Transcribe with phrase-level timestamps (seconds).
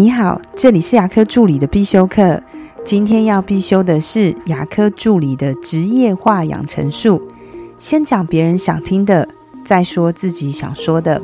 [0.00, 2.42] 你好，这里是牙科助理的必修课。
[2.86, 7.20] 今天要必修的是牙科助理的职业化养成术。
[7.78, 9.28] 先讲别人想听的，
[9.62, 11.20] 再说自己想说的。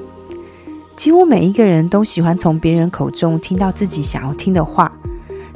[0.95, 4.93] 几乎每一个人都喜欢从别人口中听到自己想要听的话，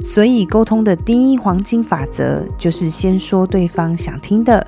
[0.03, 4.65] 所以沟通的第一黄金法则就是先说对方想听的，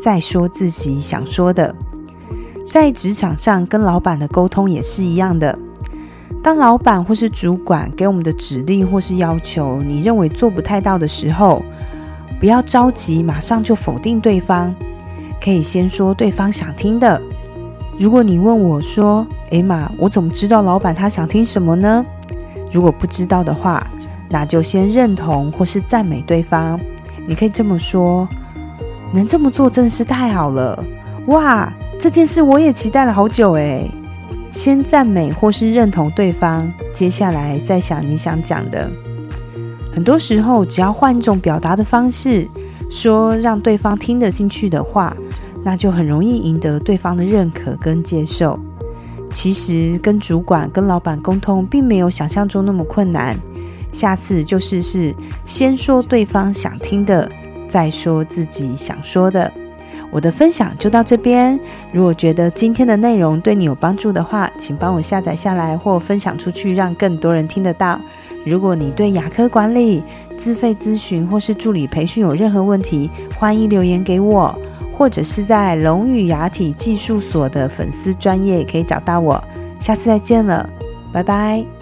[0.00, 1.72] 再说自己想说的。
[2.68, 5.56] 在职场上跟老板的沟通也是一样的。
[6.42, 11.62] 当老板或是主管给我们的指令或是要求，你认为做不太到的时候，
[12.40, 14.74] 不要着急，马上就否定对方，
[15.40, 17.22] 可以先说对方想听的。
[17.96, 22.04] 如果你问我说：“诶玛，我怎么知道老板他想听什么呢？”
[22.72, 23.86] 如果不知道的话，
[24.28, 26.80] 那就先认同或是赞美对方。
[27.28, 28.26] 你可以这么说
[29.14, 30.82] ：“能这么做真是太好了！
[31.26, 33.88] 哇，这件事我也期待了好久诶。
[34.52, 38.90] 先赞美或是认同对方，接下来再想你想讲的。
[39.94, 42.46] 很多时候，只要换一种表达的方式，
[42.90, 45.16] 说让对方听得进去的话，
[45.64, 48.58] 那就很容易赢得对方的认可跟接受。
[49.30, 53.36] 其实，跟主管、跟老板沟通，并没有想象中那么困难。
[53.90, 57.30] 下次就试试，先说对方想听的，
[57.68, 59.52] 再说自己想说的。
[60.12, 61.58] 我的分享就到这边。
[61.90, 67.98] 如果觉得今天的内容对你有帮助的话，请帮我下载下来或分享出去，让更多人听得到。
[68.44, 70.02] 如果你对牙科管理、
[70.36, 74.54] 自费咨询或是助理培训有任何问题，欢迎留言给我，
[74.92, 79.42] 或者是在龙语牙体技术所的粉丝专业可以找到我。
[79.80, 80.68] 下次再见了，
[81.12, 81.81] 拜拜。